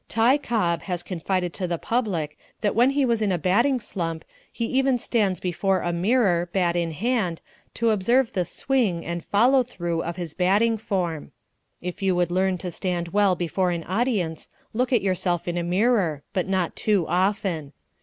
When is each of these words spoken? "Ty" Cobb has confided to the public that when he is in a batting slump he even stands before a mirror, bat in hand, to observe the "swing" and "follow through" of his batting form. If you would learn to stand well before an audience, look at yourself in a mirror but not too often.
"Ty" 0.07 0.35
Cobb 0.39 0.81
has 0.81 1.03
confided 1.03 1.53
to 1.53 1.67
the 1.67 1.77
public 1.77 2.35
that 2.61 2.73
when 2.73 2.89
he 2.89 3.03
is 3.03 3.21
in 3.21 3.31
a 3.31 3.37
batting 3.37 3.79
slump 3.79 4.25
he 4.51 4.65
even 4.65 4.97
stands 4.97 5.39
before 5.39 5.81
a 5.81 5.93
mirror, 5.93 6.49
bat 6.51 6.75
in 6.75 6.89
hand, 6.89 7.39
to 7.75 7.91
observe 7.91 8.33
the 8.33 8.43
"swing" 8.43 9.05
and 9.05 9.23
"follow 9.23 9.61
through" 9.61 10.01
of 10.01 10.15
his 10.15 10.33
batting 10.33 10.75
form. 10.75 11.31
If 11.83 12.01
you 12.01 12.15
would 12.15 12.31
learn 12.31 12.57
to 12.57 12.71
stand 12.71 13.09
well 13.09 13.35
before 13.35 13.69
an 13.69 13.83
audience, 13.83 14.49
look 14.73 14.91
at 14.91 15.03
yourself 15.03 15.47
in 15.47 15.55
a 15.55 15.61
mirror 15.61 16.23
but 16.33 16.47
not 16.47 16.75
too 16.75 17.05
often. 17.07 17.71